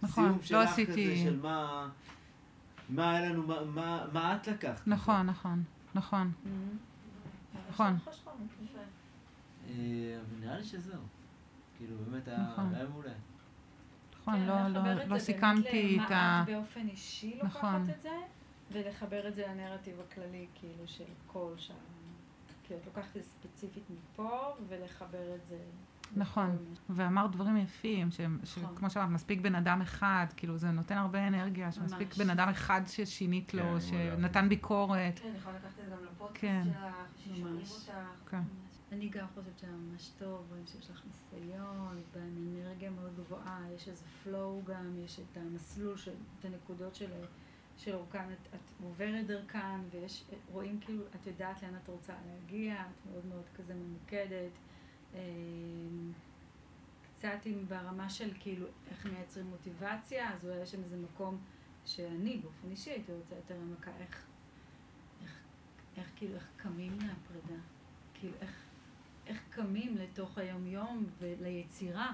[0.02, 1.24] נכון, סיום לא שלך כזה עשיתי...
[1.24, 1.90] של מה...
[2.90, 4.88] מה היה לנו, מה- מה- מה את לקחת?
[4.88, 5.64] נכון, נכון,
[5.96, 6.32] נכון.
[7.70, 7.98] נכון.
[9.70, 9.74] אה,
[10.40, 11.02] נראה לי שזהו.
[11.80, 12.76] כאילו, באמת היה נכון.
[12.76, 13.10] היה מעולה.
[14.22, 16.44] נכון, כן, לא, לחבר לא, את לא זה באמת סיכמתי את למה ה...
[16.44, 17.90] את באופן אישי לוקחת נכון.
[17.90, 18.18] את זה,
[18.72, 21.74] ולחבר את זה לנרטיב הכללי, כאילו, של כל שם.
[22.64, 24.30] כאילו, את לוקחת את זה ספציפית מפה,
[24.68, 25.58] ולחבר את זה...
[26.16, 26.58] נכון.
[26.90, 28.76] ואמרת דברים יפים, שהם- נכון.
[28.76, 32.16] שכמו שאמרת, מספיק בן אדם אחד, כאילו זה נותן הרבה אנרגיה, שמספיק.
[32.16, 35.20] בן אדם אחד ששינית כן, לו, אני מאוד שנתן ביקורת.
[35.20, 36.62] כן, יכולה לקחת את זה גם לפודקאסט כן.
[36.66, 36.78] שלך,
[37.24, 37.56] ששומעים.
[37.58, 38.36] אותך.
[38.92, 43.88] אני גם חושבת שהיה ממש טוב, רואים שיש לך ניסיון, ועם אנרגיה מאוד גבוהה, יש
[43.88, 47.12] איזה flow גם, יש את המסלול, של, את הנקודות של,
[47.78, 52.82] של אורכן, את, את עוברת דרכן, ויש, רואים כאילו, את יודעת לאן את רוצה להגיע,
[52.82, 54.52] את מאוד מאוד כזה ממוקדת.
[55.14, 56.12] אמ,
[57.04, 61.38] קצת עם ברמה של כאילו איך מייצרים מוטיבציה, אז אולי יש שם איזה מקום
[61.86, 64.26] שאני באופן אישי הייתי רוצה יותר עמקה, איך,
[65.22, 65.40] איך,
[65.98, 67.62] איך כאילו, איך קמים מהפרידה,
[68.14, 68.69] כאילו איך,
[69.30, 72.12] איך קמים לתוך היום-יום וליצירה,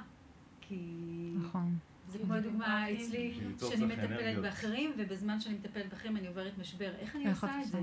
[0.62, 0.92] כי
[1.36, 1.78] נכון.
[2.08, 4.38] זה כמו דוגמה אצלי, שאני מטפלת.
[4.42, 6.96] באחרים, ובזמן שאני מטפלת באחרים אני עוברת משבר.
[6.96, 7.80] איך אני עושה את זה?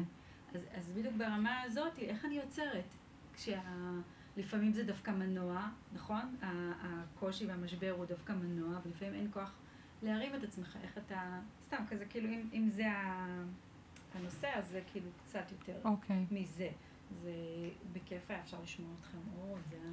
[0.55, 2.95] אז, אז בדיוק ברמה הזאת, איך אני יוצרת?
[3.35, 6.37] כשלפעמים זה דווקא מנוע, נכון?
[6.83, 9.53] הקושי והמשבר הוא דווקא מנוע, ולפעמים אין כוח
[10.03, 12.87] להרים את עצמך, איך אתה, סתם כזה, כאילו, אם, אם זה
[14.14, 16.68] הנושא, אז זה כאילו קצת יותר אוקיי, מזה.
[17.20, 17.33] זה
[17.92, 19.90] בכיף היה אפשר לשמוע אתכם עוד, זה היה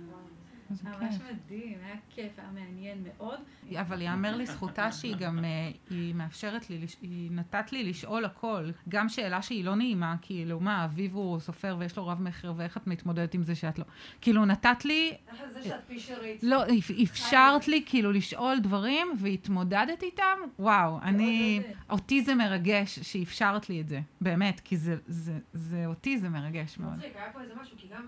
[0.84, 1.22] ממש כיף.
[1.32, 3.40] מדהים, היה כיף, היה מעניין מאוד.
[3.82, 8.70] אבל יאמר לזכותה שהיא גם, אה, היא מאפשרת לי, היא נתת לי לשאול הכל.
[8.90, 12.78] גם שאלה שהיא לא נעימה, כאילו, מה, אביב הוא סופר ויש לו רב מכר, ואיך
[12.78, 13.86] את מתמודדת עם זה שאת לא...
[14.22, 15.18] כאילו, נתת לי,
[15.54, 16.44] זה שאת פישרית.
[16.44, 21.62] לא, אפ- אפשרת לי כאילו לשאול דברים והתמודדת איתם, וואו, אני...
[21.90, 26.78] אותי זה מרגש שאפשרת לי את זה, באמת, כי זה, זה, זה אותי זה מרגש
[26.78, 26.94] מאוד.
[26.96, 28.06] מצחיק, היה פה איזה משהו, כי גם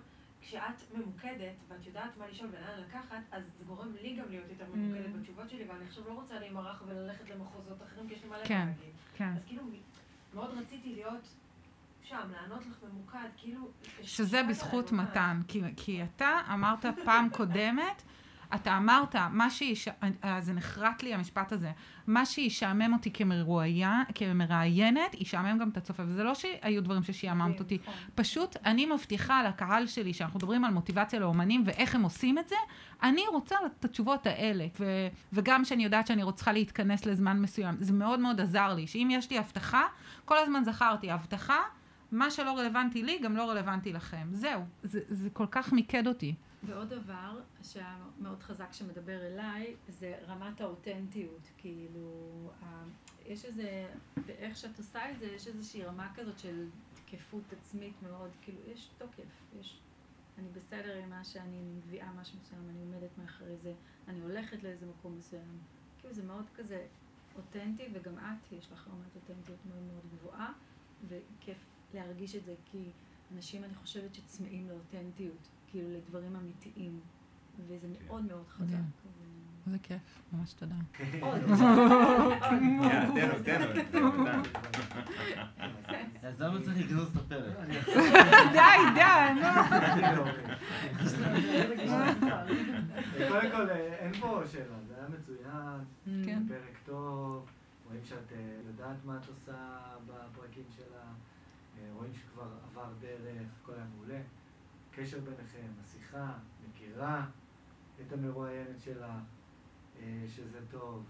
[0.51, 4.65] כשאת ממוקדת, ואת יודעת מה לשאול ולאן לקחת, אז זה גורם לי גם להיות יותר
[4.75, 5.17] ממוקדת Mm.
[5.17, 8.65] בתשובות שלי, ואני עכשיו לא רוצה להימרח וללכת למחוזות אחרים, כי יש לי מלא כן.
[8.67, 8.93] להגיד.
[9.15, 9.33] כן.
[9.35, 9.63] אז כאילו,
[10.33, 11.27] מאוד רציתי להיות
[12.03, 13.71] שם, לענות לך ממוקד, כאילו...
[14.01, 14.91] שזה בזכות.
[14.91, 18.03] מתן, כי, כי אתה אמרת פעם קודמת,
[18.55, 19.87] אתה אמרת, מה שיש...
[20.23, 21.71] אה, זה נחרט לי המשפט הזה,
[22.07, 27.77] מה שישעמם אותי כמרואיין, כמראיינת, ישעמם גם את הצופה, וזה לא שהיו דברים ששיעממת אותי,
[27.81, 27.93] נכון.
[28.15, 32.55] פשוט אני מבטיחה לקהל שלי, שאנחנו מדברים על מוטיבציה לאומנים ואיך הם עושים את זה,
[33.03, 34.65] אני רוצה את התשובות האלה.
[34.79, 39.07] ו- וגם שאני יודעת שאני רוצה להתכנס לזמן מסוים, זה מאוד מאוד עזר לי, שאם
[39.11, 39.83] יש לי הבטחה,
[40.25, 41.57] כל הזמן זכרתי, הבטחה,
[42.11, 44.27] מה שלא רלוונטי לי, גם לא רלוונטי לכם.
[44.31, 46.35] זהו, זה, זה כל כך מיקד אותי.
[46.63, 51.49] ועוד דבר שהיה מאוד חזק שמדבר אליי, זה רמת האותנטיות.
[51.57, 52.51] כאילו,
[53.25, 53.93] יש איזה,
[54.25, 58.89] באיך שאת עושה את זה, יש איזושהי רמה כזאת של תקפות עצמית מאוד, כאילו, יש
[58.97, 59.79] תוקף, יש...
[60.37, 63.73] אני בסדר עם מה שאני מביאה משהו מסוים, אני עומדת מאחורי זה,
[64.07, 65.59] אני הולכת לאיזה מקום מסוים.
[65.99, 66.87] כאילו, זה מאוד כזה
[67.35, 70.53] אותנטי, וגם את, יש לך רמת אותנטיות מאוד מאוד גבוהה,
[71.07, 72.91] וכיף להרגיש את זה, כי
[73.31, 76.99] אנשים, אני חושבת, שצמאים לאותנטיות, כאילו לדברים אמיתיים,
[77.67, 78.77] וזה מאוד מאוד חזק.
[79.67, 80.75] איזה כיף, ממש תודה.
[81.19, 81.41] עוד.
[83.15, 84.09] יאללה, תן לו, תן לו.
[86.23, 87.57] אז למה צריך לגנוז את הפרק?
[88.55, 90.23] די, די, נו.
[93.29, 95.85] קודם כל, אה, אין פה שאלה, זה היה מצוין,
[96.25, 96.43] כן.
[96.47, 97.45] פרק טוב,
[97.87, 101.03] רואים שאת אה, יודעת מה את עושה בפרקים שלה,
[101.77, 104.19] אה, רואים שכבר עבר דרך, הכל היה מעולה.
[104.91, 106.33] קשר ביניכם, השיחה,
[106.69, 107.25] מכירה
[108.01, 109.05] את המרואיינת שלך,
[109.99, 111.03] אה, שזה טוב.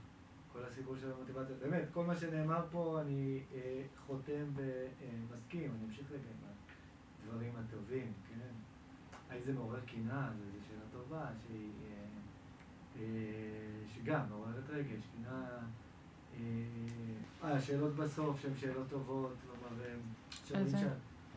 [0.54, 6.12] כל הסיפור של המוטיבציה, באמת, כל מה שנאמר פה אני אה, חותם ומסכים, אני אמשיך
[6.12, 6.48] עם
[7.24, 8.54] הדברים הטובים, כן?
[9.30, 10.30] האם זה מעורר קנאה?
[10.38, 11.72] זו שאלה טובה, שהיא...
[11.88, 12.06] אה,
[13.00, 15.60] אה, שגם מעוררת רגש, קנאה...
[17.44, 19.96] אה, השאלות בסוף שהן שאלות טובות, כלומר, אה,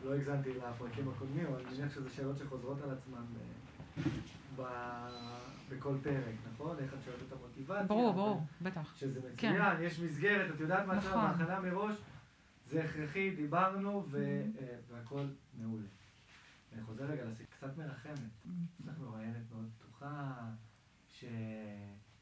[0.05, 5.39] שלא הגזמתי לפרקים הקודמים, אבל אני מניח שזה שאלות שחוזרות על עצמן ב- ב-
[5.69, 6.77] בכל פרק, נכון?
[6.79, 7.83] איך את שואלת את המוטיבציה?
[7.83, 8.95] ברור, ברור, בטח.
[8.97, 9.53] שזה כן.
[9.53, 11.31] מצוין, יש מסגרת, את יודעת מה נכון.
[11.31, 11.95] בהכנה מראש,
[12.65, 14.17] זה הכרחי, דיברנו, ו-
[14.55, 14.61] Mm-hmm.
[14.61, 15.25] אה, והכל
[15.57, 15.87] מעולה.
[16.73, 18.17] אני חוזר רגע לסיפור, קצת מרחמת.
[18.17, 18.49] Mm-hmm.
[18.81, 20.33] יש לך מרואיינת מאוד פתוחה,
[21.09, 21.25] ש...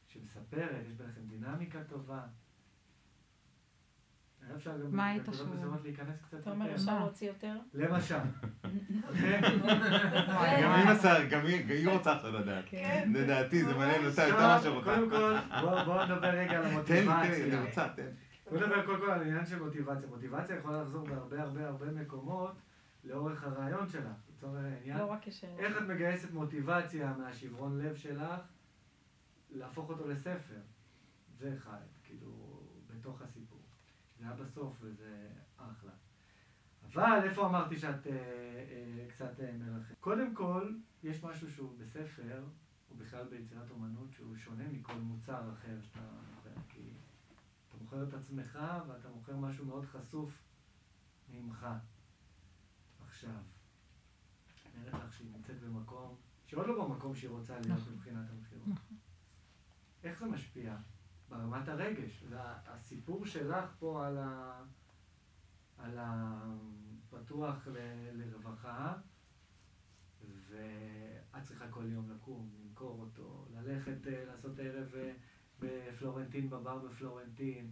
[0.07, 2.21] שמספרת, יש ביניכם דינמיקה טובה.
[4.47, 5.29] היה אפשר גם מה היית?
[5.29, 6.75] מסוימות להיכנס קצת אתה אומר, יותר.
[6.75, 6.99] אפשר מה?
[6.99, 7.55] להוציא יותר?
[7.73, 8.15] למשל.
[9.09, 9.41] אוקיי?
[10.63, 12.65] גם היא מסר, גם היא רוצה עכשיו לדעת.
[12.67, 13.11] כן.
[13.13, 14.95] לדעתי, זה מעניין אותה יותר מאשר אותה.
[14.95, 17.23] קודם כל, בואו בוא נדבר רגע על תן לי, המוטיבציה.
[17.23, 18.09] תן לי, אני רוצה, תן.
[18.49, 20.09] בוא נדבר קודם כל על עניין של מוטיבציה.
[20.09, 22.55] מוטיבציה יכולה לחזור בהרבה הרבה הרבה מקומות
[23.03, 24.03] לאורך הרעיון שלך.
[24.35, 25.59] לצורך העניין, לא רק כשאלה.
[25.59, 28.21] איך את מגייסת מוטיבציה מהשברון לב שלך
[29.51, 30.59] להפוך אותו לספר?
[31.37, 33.42] זה אחד, כאילו, בתוך הסיפור.
[34.23, 35.91] זה היה בסוף וזה אחלה.
[36.93, 39.97] אבל איפה אמרתי שאת אה, אה, קצת אה, מרחמת?
[39.99, 42.43] קודם כל, יש משהו שהוא בספר,
[42.91, 45.99] או בכלל ביצירת אומנות, שהוא שונה מכל מוצר אחר שאתה
[46.35, 46.61] מוכר.
[46.69, 46.93] כי
[47.67, 50.43] אתה מוכר את עצמך ואתה מוכר משהו מאוד חשוף
[51.29, 51.67] ממך.
[53.07, 53.29] עכשיו,
[54.75, 57.93] אני אראה לך שהיא נמצאת במקום, שעוד לא במקום שהיא רוצה להיות נכון.
[57.93, 58.67] מבחינת המכירות.
[58.67, 58.97] נכון.
[60.03, 60.75] איך זה משפיע?
[61.33, 62.23] ברמת הרגש.
[62.29, 64.61] זה ה- הסיפור שלך פה על ה...
[65.77, 67.77] על הפתוח ל-
[68.13, 68.93] לרווחה,
[70.49, 75.13] ואת צריכה כל יום לקום, למכור אותו, ללכת אה, לעשות ערב אה,
[75.59, 77.71] בפלורנטין, בבר בפלורנטין.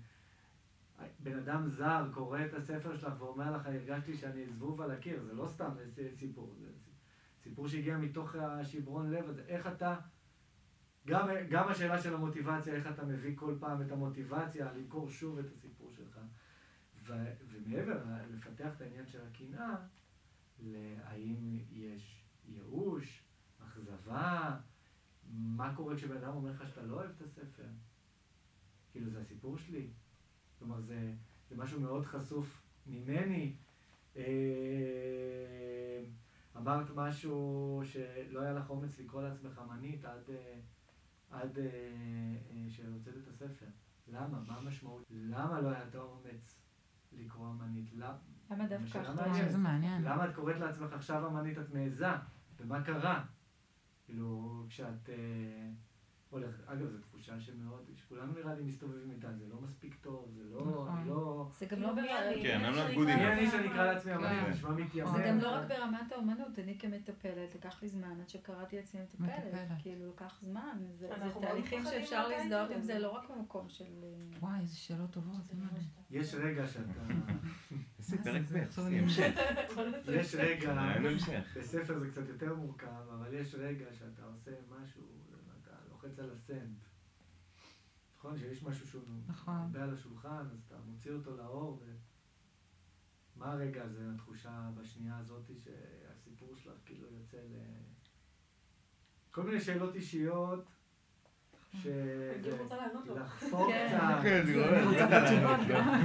[1.19, 5.34] בן אדם זר קורא את הספר שלך ואומר לך, הרגשתי שאני זבוב על הקיר, זה
[5.34, 5.69] לא סתם
[6.15, 6.67] סיפור, זה
[7.43, 9.43] סיפור שהגיע מתוך השברון לב הזה.
[9.47, 10.00] איך אתה,
[11.07, 15.51] גם, גם השאלה של המוטיבציה, איך אתה מביא כל פעם את המוטיבציה למכור שוב את
[15.51, 16.19] הסיפור שלך.
[17.05, 19.75] ו- ומעבר לפתח את העניין של הקנאה,
[20.59, 23.23] להאם יש ייאוש,
[23.59, 24.57] אכזבה,
[25.33, 27.63] מה קורה כשבן אדם אומר לך שאתה לא אוהב את הספר?
[28.91, 29.87] כאילו זה הסיפור שלי.
[30.59, 31.13] כלומר, זה,
[31.49, 33.55] זה משהו מאוד חשוף ממני.
[34.15, 36.03] אה,
[36.57, 40.59] אמרת משהו שלא היה לך אומץ לקרוא לעצמך אמנית עד, אה,
[41.32, 43.65] עד אה, אה, שהוצאת את הספר.
[44.08, 44.39] למה?
[44.48, 45.04] מה המשמעות?
[45.10, 46.62] למה לא היה את האומץ
[47.12, 47.94] לקרוא אמנית?
[47.94, 48.17] למה?
[48.52, 49.13] למה דווקא?
[49.15, 49.52] מעניינת.
[49.52, 50.02] זה מעניין.
[50.02, 52.08] למה את קוראת לעצמך עכשיו אמנית, את מעיזה?
[52.60, 53.26] ומה קרה?
[54.06, 55.70] כאילו, כשאת אה,
[56.32, 60.44] הולכת, אגב, זו תחושה שמאוד, שכולנו נראה לי מסתובבים איתה, זה לא מספיק טוב, זה
[60.52, 60.88] לא, נכון.
[60.98, 61.50] אני לא...
[61.60, 62.41] זה גם לא ברמה...
[62.44, 63.20] כן, I'm not good מי enough.
[63.20, 64.46] אני שאני אקרא לעצמי אמנית, כן.
[64.46, 65.12] זה נשמע מתיימר.
[65.12, 69.70] זה גם לא רק ברמת האומנות, אני כמטפלת, לקח לי זמן עד שקראתי לעצמי מטפלת.
[69.80, 71.10] כאילו לקח זמן, זה
[71.41, 72.82] תהליכים שאפשר להזדהות עם.
[72.82, 73.86] זה לא רק במקום של...
[74.39, 75.41] וואי, איזה שאלות טובות.
[76.12, 77.04] יש רגע שאתה...
[77.08, 77.26] מה
[78.24, 78.82] פרק זה, זה?
[78.82, 79.34] ב', אני- המשך.
[80.08, 81.58] יש רגע, המשך.
[81.58, 85.04] בספר זה קצת יותר מורכב, אבל יש רגע שאתה עושה משהו,
[86.03, 86.77] לוחץ על הסנד.
[88.17, 88.37] נכון?
[88.37, 89.53] שיש משהו שהוא נכון.
[89.53, 91.91] הרבה על השולחן, אז אתה מוציא אותו לאור, ו...
[93.35, 97.55] מה הרגע הזה, התחושה בשנייה הזאת שהסיפור שלך כאילו יוצא ל...
[99.31, 100.65] כל מיני שאלות אישיות,
[101.73, 101.87] ש...
[101.87, 103.15] אני רוצה לענות לו.
[103.15, 103.87] לחפור כן.
[103.87, 105.11] קצת.
[105.29, 106.03] כן, גם.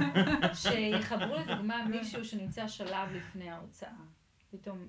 [0.53, 4.03] שיחברו לדוגמה מישהו שנמצא שלב לפני ההוצאה.
[4.51, 4.87] פתאום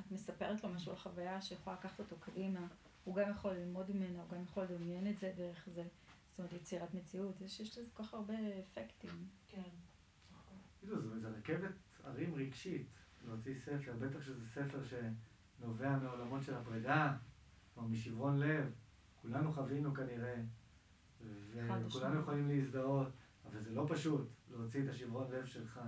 [0.00, 2.66] את מספרת לו משהו על חוויה שיכולה לקחת אותו קדימה.
[3.04, 5.84] הוא גם יכול ללמוד ממנה, הוא גם יכול לדמיין את זה דרך זה.
[6.30, 7.40] זאת אומרת, יצירת מציאות.
[7.40, 9.28] יש, יש לזה כל כך הרבה אפקטים.
[9.48, 9.70] כן.
[10.80, 11.72] כאילו, זה, זה רכבת
[12.04, 12.86] הרים רגשית,
[13.26, 17.16] להוציא ספר, בטח שזה ספר שנובע מעולמות של הפרידה,
[17.76, 18.72] או משברון לב.
[19.22, 20.34] כולנו חווינו כנראה,
[21.20, 22.20] וכולנו.
[22.20, 23.08] יכולים להזדהות,
[23.44, 25.80] אבל זה לא פשוט להוציא את השברון לב שלך.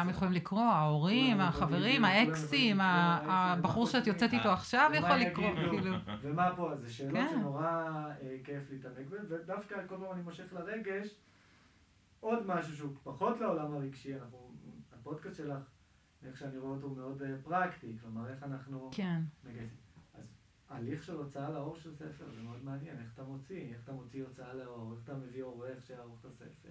[0.00, 0.16] החוצה.
[0.16, 5.16] יכולים לקרוא, ההורים, כולם החברים, כולם האקסים, כולם הבחור שאת יוצאת איתו אה, עכשיו יכול
[5.16, 5.54] לקרוא?
[5.54, 5.96] כאילו.
[6.22, 6.76] ומה פה?
[6.76, 7.26] זה שאלות כן.
[7.30, 11.14] שנורא אה, כיף להתעמק בהן, ודווקא כל פעם אני מושך לרגש,
[12.20, 14.50] עוד משהו שהוא פחות לעולם הרגשי, אנחנו,
[14.92, 15.62] הפודקאסט שלך,
[16.26, 19.20] איך שאני רואה אותו, הוא מאוד אה, פרקטי, כלומר איך אנחנו כן.
[19.44, 19.78] מגייסים.
[20.14, 20.34] אז
[20.68, 24.22] הליך של הוצאה לאור של ספר זה מאוד מעניין, איך אתה מוציא, איך אתה מוציא
[24.22, 26.68] הוצאה לאור, איך אתה מביא עורך שיערוך את הספר,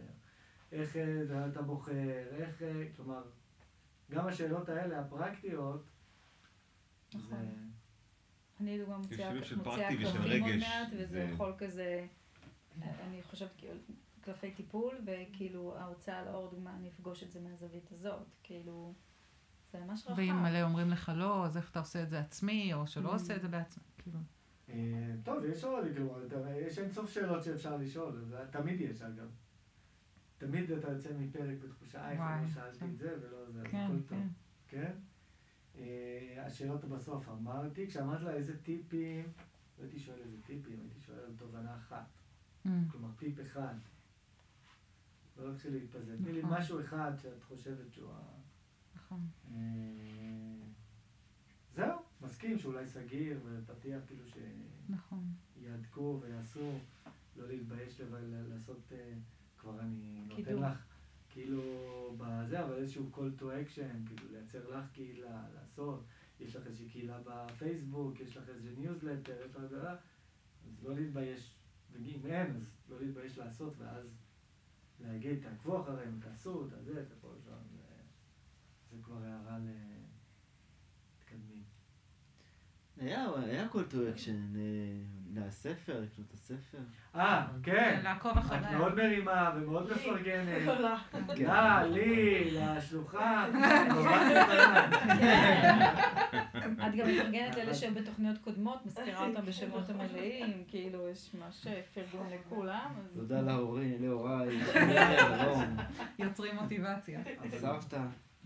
[0.72, 1.94] איך אה, זה אתה בוחר,
[2.32, 3.22] איך, אה, כלומר,
[4.12, 5.84] גם השאלות האלה, הפרקטיות,
[7.14, 7.30] נכון.
[7.30, 7.46] זה...
[8.62, 9.80] אני לדוגמה מוציאה קלפים עוד.
[10.60, 12.06] מעט, וזה זה- יכול כזה,
[12.82, 13.74] אני חושבת כאילו,
[14.22, 18.94] קלפי טיפול, וכאילו ההוצאה לאור, דוגמה, אני אפגוש את זה מהזווית הזאת, כאילו,
[19.72, 20.18] זה ממש רחב.
[20.18, 23.14] ואם מלא אומרים לך לא, אז איך אתה עושה את זה עצמי, או שלא Mm.
[23.14, 24.20] עושה את זה בעצמי, כאילו.
[24.70, 24.76] אה,
[25.24, 26.18] טוב, יש עוד, כאילו,
[26.68, 29.30] יש אין סוף שאלות שאפשר לשאול, זה תמיד יש אגב.
[30.38, 34.18] תמיד אתה יוצא מפרק בתחושה, וואי, אני שאלתי את זה ולא זה, כן, הכל טוב.
[34.18, 34.28] כן.
[34.68, 34.92] כן?
[35.76, 39.26] אה, השאלות בסוף, אמרתי, כשאמרת לה איזה טיפים,
[39.78, 42.06] לא הייתי שואל איזה טיפים, הייתי שואל על תובנה אחת.
[42.66, 42.70] Mm.
[42.92, 43.76] כלומר, טיפ אחד.
[45.38, 46.16] לא להתחיל להתפזר.
[46.18, 46.58] תני לי נכון.
[46.58, 48.22] משהו אחד שאת חושבת שהוא ה...
[48.96, 49.28] נכון.
[49.52, 49.56] אה,
[51.76, 54.24] זהו, מסכים שאולי סגיר ופתיח כאילו
[54.90, 55.24] נכון.
[55.54, 56.80] שיהדקו ויעשו,
[57.36, 58.02] לא להתבייש
[58.50, 59.14] לעשות, אה,
[59.58, 60.56] כבר אני נותן.
[60.56, 60.78] לך
[61.30, 61.62] כאילו
[62.18, 66.04] בזה, אבל איזשהו call to action, כאילו לייצר לך קהילה, לעשות,
[66.40, 69.98] יש לך איזושהי קהילה בפייסבוק, יש לך איזה ניוזלטר, יש לך זה, אז
[70.84, 71.52] לא להתבייש,
[71.92, 74.08] ואם אין, אז לא להתבייש לעשות, ואז
[75.00, 76.68] להגיד, תעקבו אחריהם, תעשו,
[77.02, 78.04] את הכל שם, זה-
[78.92, 79.68] זה כבר הערה ל...
[82.98, 83.84] היה, היה call to
[84.16, 85.04] action אה,
[85.36, 86.78] לספר, לקנות את הספר.
[87.16, 88.00] אה, כן.
[88.04, 88.78] לעקוב את אחריה.
[88.78, 90.62] מאוד מרימה ומאוד מפרגנת.
[90.62, 90.98] גדולה.
[91.38, 93.46] לה, לי, לשלוחה,
[93.90, 94.88] נורא קטנה.
[96.88, 102.28] את גם מפרגנת לאלה שהם בתוכניות קודמות, מזכירה אותם בשמות המלאים, כאילו, יש ממש פרגון
[102.30, 102.92] לכולם.
[103.16, 104.60] תודה להורים, להוריי,
[106.20, 107.20] יוצרים מוטיבציה.
[107.58, 108.02] סבתא.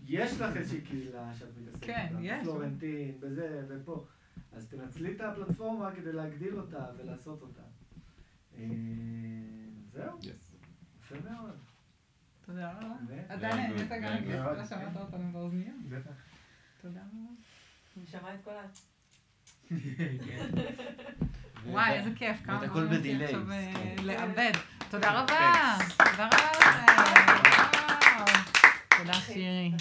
[0.06, 2.40] יש לך איזושהי קהילה שאת מתעסקת כן, יש.
[2.40, 4.04] בפלורנטין, בזה ופה.
[4.52, 7.62] אז תנצלי את הפלטפורמה כדי להגדיל אותה ולעשות אותה.
[8.58, 8.64] אה,
[9.92, 10.18] זהו,
[11.00, 11.56] יפה מאוד.
[12.46, 12.94] תודה רבה.
[13.28, 15.76] עדיין נהנית גם, כי שמעת אותנו באוזניות.
[15.88, 16.10] בטח.
[16.80, 17.28] תודה רבה.
[17.96, 18.66] אני שמעה את כל ה...
[21.66, 24.04] וואי, איזה כיף, כמה דברים בדיליי, עכשיו אה, כן.
[24.04, 24.52] לעבד.
[24.90, 25.76] תודה רבה.
[25.98, 26.92] תודה רבה לכם.
[28.98, 29.72] תודה שירי.